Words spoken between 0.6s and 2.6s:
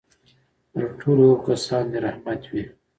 پر ټولو هغو کسانو دي رحمت